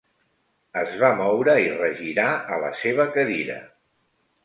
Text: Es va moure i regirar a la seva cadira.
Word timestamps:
Es 0.81 0.95
va 1.03 1.11
moure 1.19 1.55
i 1.65 1.69
regirar 1.75 2.27
a 2.57 2.61
la 2.67 2.75
seva 2.83 3.11
cadira. 3.19 3.63